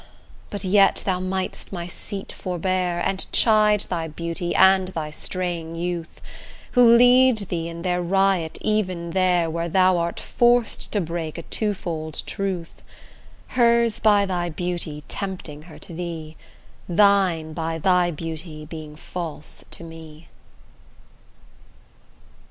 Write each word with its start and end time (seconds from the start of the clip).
but 0.49 0.63
yet 0.63 1.03
thou 1.05 1.19
mightst 1.19 1.71
my 1.71 1.85
seat 1.85 2.31
forbear, 2.31 2.99
And 3.05 3.31
chide 3.31 3.81
thy 3.81 4.07
beauty 4.07 4.55
and 4.55 4.87
thy 4.87 5.11
straying 5.11 5.75
youth, 5.75 6.21
Who 6.71 6.97
lead 6.97 7.37
thee 7.49 7.69
in 7.69 7.83
their 7.83 8.01
riot 8.01 8.57
even 8.61 9.11
there 9.11 9.47
Where 9.47 9.69
thou 9.69 9.99
art 9.99 10.19
forced 10.19 10.91
to 10.93 11.01
break 11.01 11.37
a 11.37 11.43
twofold 11.43 12.23
truth: 12.25 12.81
Hers 13.49 13.99
by 13.99 14.25
thy 14.25 14.49
beauty 14.49 15.03
tempting 15.07 15.61
her 15.69 15.77
to 15.77 15.93
thee, 15.93 16.35
Thine 16.89 17.53
by 17.53 17.77
thy 17.77 18.09
beauty 18.09 18.65
being 18.65 18.95
false 18.95 19.63
to 19.69 19.83
me. 19.83 20.29